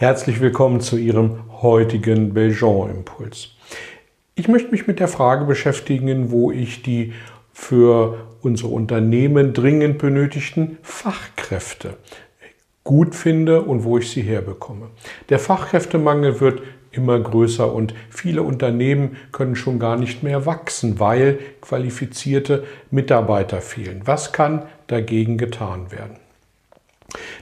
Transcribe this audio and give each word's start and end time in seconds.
Herzlich 0.00 0.40
willkommen 0.40 0.80
zu 0.80 0.96
Ihrem 0.96 1.60
heutigen 1.60 2.32
Belgian-Impuls. 2.32 3.50
Ich 4.34 4.48
möchte 4.48 4.70
mich 4.70 4.86
mit 4.86 4.98
der 4.98 5.08
Frage 5.08 5.44
beschäftigen, 5.44 6.30
wo 6.30 6.50
ich 6.50 6.80
die 6.80 7.12
für 7.52 8.16
unsere 8.40 8.70
Unternehmen 8.70 9.52
dringend 9.52 9.98
benötigten 9.98 10.78
Fachkräfte 10.80 11.98
gut 12.82 13.14
finde 13.14 13.60
und 13.60 13.84
wo 13.84 13.98
ich 13.98 14.10
sie 14.10 14.22
herbekomme. 14.22 14.86
Der 15.28 15.38
Fachkräftemangel 15.38 16.40
wird 16.40 16.62
immer 16.92 17.20
größer 17.20 17.70
und 17.70 17.92
viele 18.08 18.42
Unternehmen 18.42 19.18
können 19.32 19.54
schon 19.54 19.78
gar 19.78 19.98
nicht 19.98 20.22
mehr 20.22 20.46
wachsen, 20.46 20.98
weil 20.98 21.38
qualifizierte 21.60 22.64
Mitarbeiter 22.90 23.60
fehlen. 23.60 24.00
Was 24.06 24.32
kann 24.32 24.62
dagegen 24.86 25.36
getan 25.36 25.92
werden? 25.92 26.16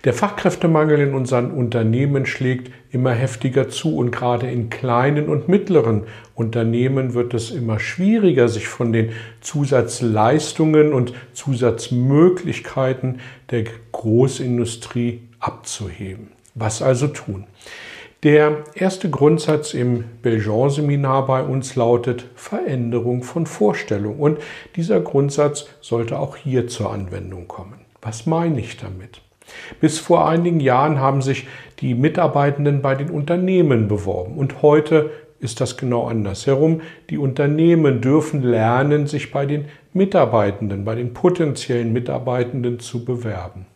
Der 0.05 0.13
Fachkräftemangel 0.13 1.01
in 1.01 1.15
unseren 1.15 1.51
Unternehmen 1.51 2.25
schlägt 2.25 2.71
immer 2.93 3.11
heftiger 3.13 3.69
zu 3.69 3.97
und 3.97 4.13
gerade 4.13 4.49
in 4.49 4.71
kleinen 4.71 5.29
und 5.29 5.49
mittleren 5.49 6.05
Unternehmen 6.35 7.15
wird 7.15 7.35
es 7.35 7.51
immer 7.51 7.81
schwieriger, 7.81 8.49
sich 8.49 8.69
von 8.69 8.93
den 8.93 9.11
Zusatzleistungen 9.41 10.93
und 10.93 11.15
Zusatzmöglichkeiten 11.33 13.19
der 13.51 13.65
Großindustrie 13.91 15.23
abzuheben. 15.41 16.29
Was 16.55 16.81
also 16.81 17.09
tun? 17.09 17.47
Der 18.25 18.65
erste 18.75 19.11
Grundsatz 19.11 19.75
im 19.75 20.05
Belgian-Seminar 20.23 21.27
bei 21.27 21.43
uns 21.43 21.77
lautet 21.77 22.27
Veränderung 22.35 23.23
von 23.23 23.47
Vorstellung. 23.47 24.19
Und 24.19 24.39
dieser 24.75 25.01
Grundsatz 25.01 25.67
sollte 25.81 26.19
auch 26.19 26.37
hier 26.37 26.67
zur 26.67 26.93
Anwendung 26.93 27.47
kommen. 27.47 27.81
Was 28.03 28.27
meine 28.27 28.59
ich 28.59 28.77
damit? 28.77 29.23
Bis 29.81 29.99
vor 29.99 30.29
einigen 30.29 30.61
Jahren 30.61 31.01
haben 31.01 31.23
sich 31.23 31.47
die 31.81 31.95
Mitarbeitenden 31.95 32.83
bei 32.83 32.95
den 32.95 33.11
Unternehmen 33.11 33.89
beworben 33.89 34.37
und 34.37 34.63
heute 34.63 35.11
ist 35.41 35.61
das 35.61 35.77
genau 35.77 36.07
andersherum. 36.07 36.81
Die 37.11 37.19
Unternehmen 37.19 38.01
dürfen 38.01 38.43
lernen, 38.43 39.07
sich 39.07 39.31
bei 39.31 39.47
den 39.47 39.67
Mitarbeitenden, 39.93 40.85
bei 40.85 40.95
den 40.95 41.15
potenziellen 41.15 41.93
Mitarbeitenden 41.93 42.81
zu 42.81 43.05
bewerben. 43.05 43.67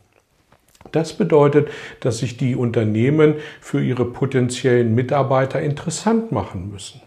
Das 0.90 1.12
bedeutet, 1.14 1.68
dass 2.00 2.18
sich 2.18 2.36
die 2.36 2.56
Unternehmen 2.56 3.36
für 3.60 3.82
ihre 3.82 4.04
potenziellen 4.04 4.94
Mitarbeiter 4.94 5.60
interessant 5.60 6.32
machen 6.32 6.70
müssen. 6.70 7.00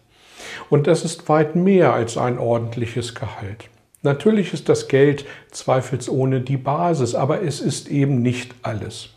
Und 0.69 0.87
das 0.87 1.03
ist 1.03 1.27
weit 1.29 1.55
mehr 1.55 1.93
als 1.93 2.17
ein 2.17 2.39
ordentliches 2.39 3.13
Gehalt. 3.13 3.69
Natürlich 4.05 4.53
ist 4.53 4.69
das 4.69 4.87
Geld 4.87 5.25
zweifelsohne 5.51 6.39
die 6.39 6.57
Basis, 6.57 7.15
aber 7.15 7.41
es 7.41 7.59
ist 7.59 7.89
eben 7.89 8.21
nicht 8.21 8.53
alles. 8.61 9.09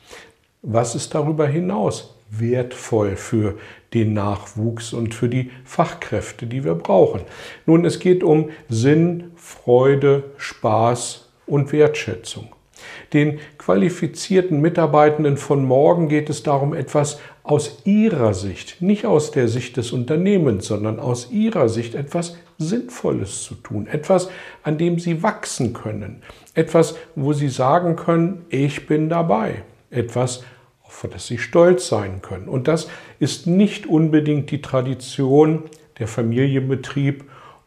Was 0.62 0.94
ist 0.94 1.14
darüber 1.14 1.46
hinaus 1.46 2.14
wertvoll 2.30 3.16
für 3.16 3.58
den 3.92 4.14
Nachwuchs 4.14 4.94
und 4.94 5.14
für 5.14 5.28
die 5.28 5.50
Fachkräfte, 5.64 6.46
die 6.46 6.64
wir 6.64 6.74
brauchen? 6.74 7.20
Nun, 7.66 7.84
es 7.84 8.00
geht 8.00 8.24
um 8.24 8.48
Sinn, 8.70 9.32
Freude, 9.36 10.24
Spaß 10.38 11.28
und 11.46 11.70
Wertschätzung. 11.72 12.48
Den 13.12 13.40
qualifizierten 13.58 14.60
Mitarbeitenden 14.60 15.36
von 15.36 15.64
morgen 15.64 16.08
geht 16.08 16.30
es 16.30 16.42
darum, 16.42 16.72
etwas 16.72 17.20
aus 17.42 17.82
ihrer 17.84 18.32
Sicht, 18.32 18.80
nicht 18.80 19.04
aus 19.04 19.32
der 19.32 19.48
Sicht 19.48 19.76
des 19.76 19.92
Unternehmens, 19.92 20.66
sondern 20.66 20.98
aus 20.98 21.30
ihrer 21.30 21.68
Sicht 21.68 21.94
etwas 21.94 22.36
Sinnvolles 22.58 23.44
zu 23.44 23.54
tun, 23.54 23.86
etwas, 23.86 24.28
an 24.62 24.78
dem 24.78 24.98
sie 24.98 25.22
wachsen 25.22 25.72
können, 25.72 26.22
etwas, 26.54 26.96
wo 27.14 27.32
sie 27.32 27.48
sagen 27.48 27.94
können, 27.94 28.44
ich 28.48 28.86
bin 28.86 29.08
dabei, 29.08 29.62
etwas, 29.90 30.42
auf 30.82 31.06
das 31.12 31.26
sie 31.26 31.38
stolz 31.38 31.88
sein 31.88 32.20
können. 32.20 32.48
Und 32.48 32.66
das 32.66 32.88
ist 33.20 33.46
nicht 33.46 33.86
unbedingt 33.86 34.50
die 34.50 34.60
Tradition, 34.60 35.64
der 35.98 36.08
Familienbetrieb 36.08 37.24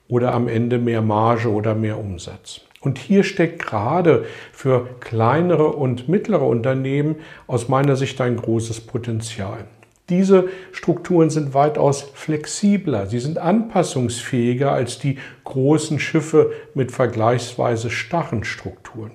oder 0.07 0.33
am 0.33 0.47
Ende 0.47 0.77
mehr 0.77 1.01
Marge 1.01 1.49
oder 1.49 1.73
mehr 1.73 1.97
Umsatz. 1.97 2.61
Und 2.81 2.97
hier 2.97 3.23
steckt 3.23 3.65
gerade 3.65 4.25
für 4.51 4.89
kleinere 4.99 5.67
und 5.67 6.09
mittlere 6.09 6.45
Unternehmen 6.45 7.17
aus 7.47 7.69
meiner 7.69 7.95
Sicht 7.95 8.19
ein 8.19 8.37
großes 8.37 8.81
Potenzial. 8.81 9.65
Diese 10.11 10.49
Strukturen 10.73 11.29
sind 11.29 11.53
weitaus 11.53 12.01
flexibler, 12.01 13.07
sie 13.07 13.19
sind 13.19 13.37
anpassungsfähiger 13.37 14.71
als 14.71 14.99
die 14.99 15.17
großen 15.45 15.99
Schiffe 15.99 16.51
mit 16.73 16.91
vergleichsweise 16.91 17.89
starren 17.89 18.43
Strukturen. 18.43 19.11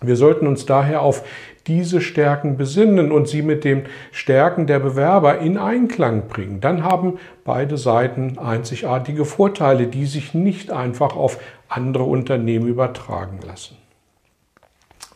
Wir 0.00 0.14
sollten 0.14 0.46
uns 0.46 0.64
daher 0.64 1.02
auf 1.02 1.24
diese 1.66 2.00
Stärken 2.00 2.56
besinnen 2.56 3.10
und 3.10 3.26
sie 3.26 3.42
mit 3.42 3.64
den 3.64 3.86
Stärken 4.12 4.68
der 4.68 4.78
Bewerber 4.78 5.38
in 5.38 5.58
Einklang 5.58 6.28
bringen. 6.28 6.60
Dann 6.60 6.84
haben 6.84 7.18
beide 7.44 7.76
Seiten 7.76 8.38
einzigartige 8.38 9.24
Vorteile, 9.24 9.88
die 9.88 10.06
sich 10.06 10.34
nicht 10.34 10.70
einfach 10.70 11.16
auf 11.16 11.40
andere 11.68 12.04
Unternehmen 12.04 12.68
übertragen 12.68 13.40
lassen. 13.44 13.76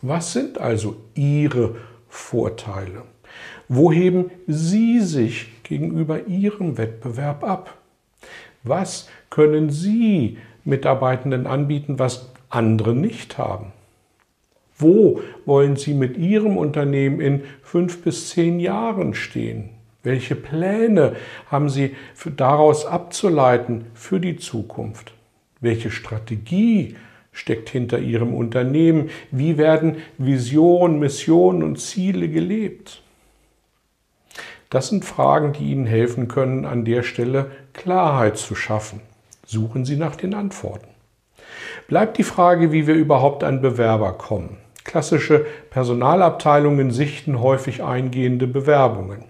Was 0.01 0.33
sind 0.33 0.59
also 0.59 0.97
Ihre 1.13 1.75
Vorteile? 2.09 3.03
Wo 3.73 3.89
heben 3.89 4.31
Sie 4.47 4.99
sich 4.99 5.63
gegenüber 5.63 6.27
Ihrem 6.27 6.77
Wettbewerb 6.77 7.41
ab? 7.45 7.77
Was 8.63 9.07
können 9.29 9.69
Sie 9.69 10.39
Mitarbeitenden 10.65 11.47
anbieten, 11.47 11.97
was 11.97 12.33
andere 12.49 12.93
nicht 12.93 13.37
haben? 13.37 13.67
Wo 14.77 15.21
wollen 15.45 15.77
Sie 15.77 15.93
mit 15.93 16.17
Ihrem 16.17 16.57
Unternehmen 16.57 17.21
in 17.21 17.43
fünf 17.63 18.03
bis 18.03 18.31
zehn 18.31 18.59
Jahren 18.59 19.13
stehen? 19.13 19.69
Welche 20.03 20.35
Pläne 20.35 21.15
haben 21.49 21.69
Sie 21.69 21.95
daraus 22.35 22.85
abzuleiten 22.85 23.85
für 23.93 24.19
die 24.19 24.35
Zukunft? 24.35 25.13
Welche 25.61 25.91
Strategie 25.91 26.97
steckt 27.31 27.69
hinter 27.69 27.99
Ihrem 27.99 28.33
Unternehmen? 28.33 29.11
Wie 29.31 29.57
werden 29.57 29.99
Visionen, 30.17 30.99
Missionen 30.99 31.63
und 31.63 31.79
Ziele 31.79 32.27
gelebt? 32.27 33.01
Das 34.71 34.87
sind 34.87 35.03
Fragen, 35.03 35.51
die 35.51 35.69
Ihnen 35.69 35.85
helfen 35.85 36.29
können, 36.29 36.65
an 36.65 36.85
der 36.85 37.03
Stelle 37.03 37.51
Klarheit 37.73 38.37
zu 38.37 38.55
schaffen. 38.55 39.01
Suchen 39.45 39.83
Sie 39.83 39.97
nach 39.97 40.15
den 40.15 40.33
Antworten. 40.33 40.87
Bleibt 41.89 42.17
die 42.17 42.23
Frage, 42.23 42.71
wie 42.71 42.87
wir 42.87 42.95
überhaupt 42.95 43.43
an 43.43 43.61
Bewerber 43.61 44.13
kommen. 44.13 44.57
Klassische 44.85 45.45
Personalabteilungen 45.71 46.91
sichten 46.91 47.41
häufig 47.41 47.83
eingehende 47.83 48.47
Bewerbungen. 48.47 49.25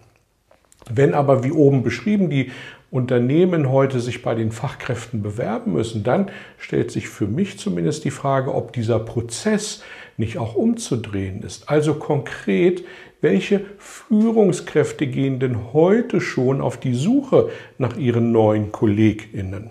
Wenn 0.93 1.13
aber, 1.13 1.43
wie 1.43 1.51
oben 1.51 1.83
beschrieben, 1.83 2.29
die 2.29 2.51
Unternehmen 2.89 3.69
heute 3.69 4.01
sich 4.01 4.21
bei 4.21 4.35
den 4.35 4.51
Fachkräften 4.51 5.21
bewerben 5.21 5.73
müssen, 5.73 6.03
dann 6.03 6.29
stellt 6.57 6.91
sich 6.91 7.07
für 7.07 7.27
mich 7.27 7.57
zumindest 7.57 8.03
die 8.03 8.11
Frage, 8.11 8.53
ob 8.53 8.73
dieser 8.73 8.99
Prozess 8.99 9.81
nicht 10.17 10.37
auch 10.37 10.55
umzudrehen 10.55 11.41
ist. 11.41 11.69
Also 11.69 11.93
konkret, 11.93 12.83
welche 13.21 13.61
Führungskräfte 13.77 15.07
gehen 15.07 15.39
denn 15.39 15.73
heute 15.73 16.19
schon 16.19 16.59
auf 16.59 16.77
die 16.77 16.93
Suche 16.93 17.49
nach 17.77 17.95
ihren 17.95 18.33
neuen 18.33 18.73
Kolleginnen? 18.73 19.69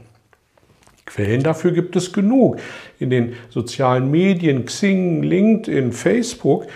Quellen 1.05 1.43
dafür 1.43 1.73
gibt 1.73 1.97
es 1.97 2.13
genug. 2.13 2.59
In 2.99 3.11
den 3.11 3.35
sozialen 3.51 4.11
Medien, 4.11 4.65
Xing, 4.65 5.23
LinkedIn, 5.23 5.93
Facebook, 5.93 6.67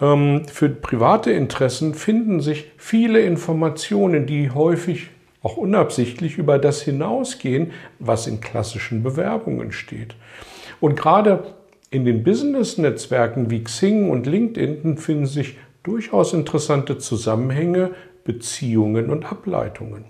für 0.00 0.68
private 0.70 1.30
Interessen 1.30 1.92
finden 1.92 2.40
sich 2.40 2.72
viele 2.78 3.20
Informationen, 3.20 4.26
die 4.26 4.50
häufig 4.50 5.10
auch 5.42 5.58
unabsichtlich 5.58 6.38
über 6.38 6.58
das 6.58 6.80
hinausgehen, 6.80 7.72
was 7.98 8.26
in 8.26 8.40
klassischen 8.40 9.02
Bewerbungen 9.02 9.72
steht. 9.72 10.14
Und 10.80 10.96
gerade 10.96 11.44
in 11.90 12.06
den 12.06 12.24
Business-Netzwerken 12.24 13.50
wie 13.50 13.62
Xing 13.62 14.08
und 14.08 14.26
LinkedIn 14.26 14.96
finden 14.96 15.26
sich 15.26 15.58
durchaus 15.82 16.32
interessante 16.32 16.96
Zusammenhänge, 16.96 17.90
Beziehungen 18.24 19.10
und 19.10 19.30
Ableitungen. 19.30 20.06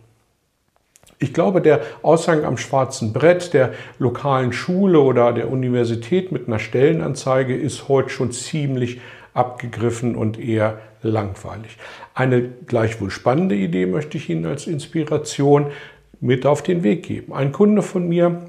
Ich 1.19 1.35
glaube, 1.35 1.61
der 1.61 1.81
Aushang 2.03 2.45
am 2.45 2.57
schwarzen 2.57 3.13
Brett 3.13 3.53
der 3.55 3.73
lokalen 3.99 4.53
Schule 4.53 5.01
oder 5.01 5.33
der 5.33 5.51
Universität 5.51 6.33
mit 6.33 6.47
einer 6.47 6.59
Stellenanzeige 6.59 7.55
ist 7.55 7.89
heute 7.89 8.09
schon 8.09 8.33
ziemlich 8.33 9.01
abgegriffen 9.41 10.15
und 10.15 10.39
eher 10.39 10.79
langweilig. 11.03 11.77
Eine 12.15 12.43
gleichwohl 12.43 13.11
spannende 13.11 13.55
Idee 13.55 13.87
möchte 13.87 14.19
ich 14.19 14.29
Ihnen 14.31 14.47
als 14.47 14.67
Inspiration 14.67 15.67
mit 16.21 16.47
auf 16.47 16.63
den 16.63 16.83
Weg 16.83 17.03
geben. 17.05 17.33
Ein 17.33 17.53
Kunde 17.53 17.83
von 17.83 18.09
mir 18.09 18.43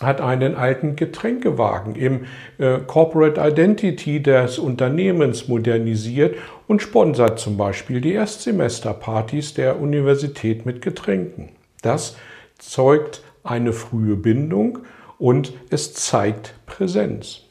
hat 0.00 0.20
einen 0.20 0.56
alten 0.56 0.96
Getränkewagen 0.96 1.94
im 1.94 2.26
äh, 2.58 2.78
Corporate 2.86 3.40
Identity 3.40 4.22
des 4.22 4.58
Unternehmens 4.58 5.48
modernisiert 5.48 6.36
und 6.66 6.82
sponsert 6.82 7.38
zum 7.38 7.56
Beispiel 7.56 8.00
die 8.00 8.12
Erstsemesterpartys 8.12 9.54
der 9.54 9.80
Universität 9.80 10.66
mit 10.66 10.82
Getränken. 10.82 11.50
Das 11.82 12.16
zeugt 12.58 13.22
eine 13.42 13.72
frühe 13.72 14.16
Bindung 14.16 14.80
und 15.18 15.54
es 15.70 15.94
zeigt 15.94 16.54
Präsenz. 16.66 17.45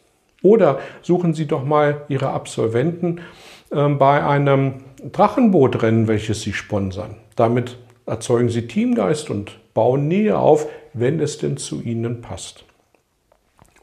Oder 0.45 0.77
suchen 1.01 1.33
Sie 1.33 1.47
doch 1.47 1.65
mal 1.65 2.03
Ihre 2.07 2.29
Absolventen 2.29 3.21
äh, 3.71 3.89
bei 3.89 4.23
einem 4.23 4.75
Drachenbootrennen, 5.11 6.07
welches 6.07 6.43
Sie 6.43 6.53
sponsern. 6.53 7.15
Damit 7.35 7.77
erzeugen 8.05 8.49
Sie 8.49 8.67
Teamgeist 8.67 9.31
und 9.31 9.57
bauen 9.73 10.07
Nähe 10.07 10.37
auf, 10.37 10.67
wenn 10.93 11.19
es 11.19 11.39
denn 11.39 11.57
zu 11.57 11.81
Ihnen 11.81 12.21
passt. 12.21 12.63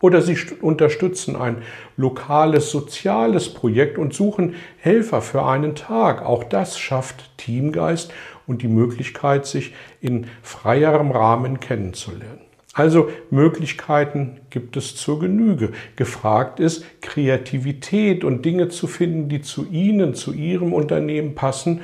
Oder 0.01 0.23
Sie 0.23 0.37
unterstützen 0.61 1.35
ein 1.35 1.63
lokales 1.97 2.71
soziales 2.71 3.53
Projekt 3.53 3.99
und 3.99 4.15
suchen 4.15 4.55
Helfer 4.79 5.21
für 5.21 5.45
einen 5.45 5.75
Tag. 5.75 6.25
Auch 6.25 6.45
das 6.45 6.79
schafft 6.79 7.37
Teamgeist 7.39 8.13
und 8.47 8.63
die 8.63 8.69
Möglichkeit, 8.69 9.47
sich 9.47 9.75
in 10.01 10.29
freierem 10.43 11.11
Rahmen 11.11 11.59
kennenzulernen. 11.59 12.52
Also 12.75 13.11
Möglichkeiten 13.31 14.41
gibt 14.49 14.77
es 14.79 14.97
zur 14.97 15.21
Genüge. 15.21 15.73
Gefragt 15.97 16.59
ist 16.59 16.85
Kreativität 17.03 18.25
und 18.25 18.45
Dinge 18.45 18.69
zu 18.69 18.87
finden, 18.87 19.29
die 19.29 19.43
zu 19.43 19.67
Ihnen, 19.67 20.15
zu 20.15 20.33
Ihrem 20.33 20.73
Unternehmen 20.73 21.35
passen 21.35 21.83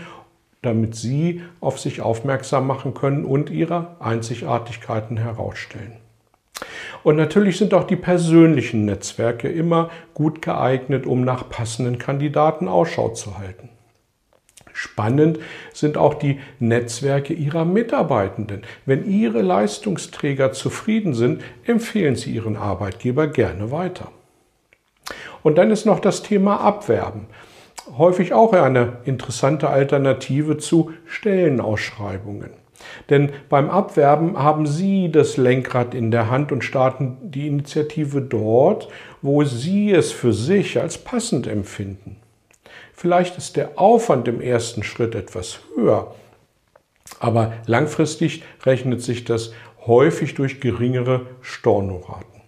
damit 0.62 0.96
Sie 0.96 1.42
auf 1.60 1.78
sich 1.78 2.00
aufmerksam 2.00 2.66
machen 2.66 2.94
können 2.94 3.24
und 3.24 3.50
Ihre 3.50 3.96
Einzigartigkeiten 4.00 5.16
herausstellen. 5.16 5.92
Und 7.04 7.16
natürlich 7.16 7.58
sind 7.58 7.74
auch 7.74 7.84
die 7.84 7.96
persönlichen 7.96 8.84
Netzwerke 8.84 9.48
immer 9.48 9.90
gut 10.14 10.42
geeignet, 10.42 11.06
um 11.06 11.24
nach 11.24 11.48
passenden 11.48 11.98
Kandidaten 11.98 12.66
Ausschau 12.66 13.10
zu 13.10 13.38
halten. 13.38 13.68
Spannend 14.80 15.40
sind 15.72 15.96
auch 15.96 16.14
die 16.14 16.38
Netzwerke 16.60 17.34
Ihrer 17.34 17.64
Mitarbeitenden. 17.64 18.62
Wenn 18.86 19.10
Ihre 19.10 19.42
Leistungsträger 19.42 20.52
zufrieden 20.52 21.14
sind, 21.14 21.42
empfehlen 21.64 22.14
Sie 22.14 22.30
Ihren 22.30 22.56
Arbeitgeber 22.56 23.26
gerne 23.26 23.72
weiter. 23.72 24.12
Und 25.42 25.58
dann 25.58 25.72
ist 25.72 25.84
noch 25.84 25.98
das 25.98 26.22
Thema 26.22 26.60
Abwerben 26.60 27.26
häufig 27.96 28.32
auch 28.32 28.52
eine 28.52 28.98
interessante 29.04 29.68
Alternative 29.68 30.58
zu 30.58 30.92
Stellenausschreibungen. 31.06 32.50
Denn 33.10 33.32
beim 33.48 33.70
Abwerben 33.70 34.38
haben 34.38 34.66
Sie 34.66 35.10
das 35.10 35.36
Lenkrad 35.38 35.92
in 35.92 36.12
der 36.12 36.30
Hand 36.30 36.52
und 36.52 36.62
starten 36.62 37.16
die 37.22 37.48
Initiative 37.48 38.20
dort, 38.20 38.88
wo 39.22 39.42
Sie 39.42 39.90
es 39.90 40.12
für 40.12 40.32
sich 40.32 40.80
als 40.80 40.98
passend 40.98 41.48
empfinden. 41.48 42.16
Vielleicht 42.98 43.38
ist 43.38 43.54
der 43.54 43.78
Aufwand 43.78 44.26
im 44.26 44.40
ersten 44.40 44.82
Schritt 44.82 45.14
etwas 45.14 45.60
höher, 45.76 46.16
aber 47.20 47.52
langfristig 47.66 48.42
rechnet 48.66 49.02
sich 49.02 49.24
das 49.24 49.52
häufig 49.86 50.34
durch 50.34 50.60
geringere 50.60 51.26
Stornoraten. 51.40 52.40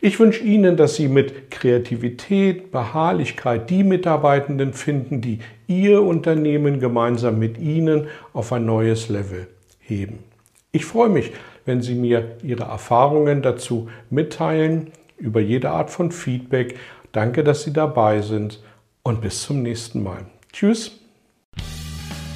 Ich 0.00 0.18
wünsche 0.18 0.42
Ihnen, 0.42 0.78
dass 0.78 0.94
Sie 0.94 1.08
mit 1.08 1.50
Kreativität, 1.50 2.72
Beharrlichkeit 2.72 3.68
die 3.68 3.84
Mitarbeitenden 3.84 4.72
finden, 4.72 5.20
die 5.20 5.40
Ihr 5.66 6.00
Unternehmen 6.00 6.80
gemeinsam 6.80 7.38
mit 7.38 7.58
Ihnen 7.58 8.06
auf 8.32 8.50
ein 8.50 8.64
neues 8.64 9.10
Level 9.10 9.46
heben. 9.78 10.20
Ich 10.72 10.86
freue 10.86 11.10
mich, 11.10 11.32
wenn 11.66 11.82
Sie 11.82 11.94
mir 11.94 12.38
Ihre 12.42 12.64
Erfahrungen 12.64 13.42
dazu 13.42 13.90
mitteilen, 14.08 14.90
über 15.18 15.40
jede 15.40 15.68
Art 15.68 15.90
von 15.90 16.12
Feedback. 16.12 16.78
Danke, 17.12 17.44
dass 17.44 17.62
Sie 17.64 17.74
dabei 17.74 18.22
sind 18.22 18.60
und 19.04 19.20
bis 19.20 19.42
zum 19.42 19.62
nächsten 19.62 20.02
Mal. 20.02 20.26
Tschüss. 20.52 20.92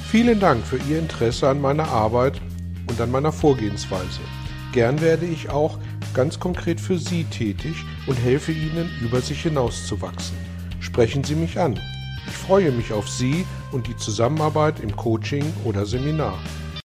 Vielen 0.09 0.39
Dank 0.39 0.65
für 0.65 0.77
Ihr 0.89 0.99
Interesse 0.99 1.49
an 1.49 1.59
meiner 1.59 1.87
Arbeit 1.87 2.39
und 2.87 3.01
an 3.01 3.11
meiner 3.11 3.31
Vorgehensweise. 3.31 4.21
Gern 4.71 5.01
werde 5.01 5.25
ich 5.25 5.49
auch 5.49 5.79
ganz 6.13 6.39
konkret 6.39 6.79
für 6.79 6.97
Sie 6.97 7.23
tätig 7.25 7.75
und 8.07 8.15
helfe 8.15 8.51
Ihnen, 8.51 8.89
über 9.01 9.19
sich 9.19 9.41
hinauszuwachsen. 9.41 10.37
Sprechen 10.79 11.23
Sie 11.23 11.35
mich 11.35 11.59
an. 11.59 11.79
Ich 12.27 12.33
freue 12.33 12.71
mich 12.71 12.93
auf 12.93 13.09
Sie 13.09 13.45
und 13.71 13.87
die 13.87 13.97
Zusammenarbeit 13.97 14.79
im 14.79 14.95
Coaching 14.95 15.45
oder 15.65 15.85
Seminar. 15.85 16.37